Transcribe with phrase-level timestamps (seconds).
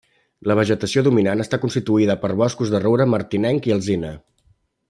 [0.51, 4.15] La vegetació dominant està constituïda per boscos de roure martinenc i alzina.